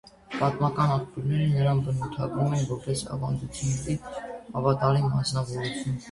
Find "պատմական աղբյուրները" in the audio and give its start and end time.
0.35-1.49